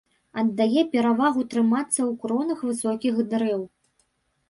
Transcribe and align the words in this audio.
Аддае 0.43 0.81
перавагу 0.95 1.45
трымацца 1.53 1.87
ў 2.09 2.11
кронах 2.25 2.67
высокіх 2.73 3.25
дрэў. 3.33 3.61